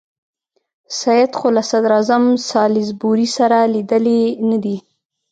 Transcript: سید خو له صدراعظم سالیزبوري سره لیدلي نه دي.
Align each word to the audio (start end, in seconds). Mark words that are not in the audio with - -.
سید 0.99 1.31
خو 1.37 1.47
له 1.55 1.63
صدراعظم 1.71 2.23
سالیزبوري 2.49 3.27
سره 3.37 3.57
لیدلي 3.73 4.19
نه 4.49 4.57
دي. 4.63 4.77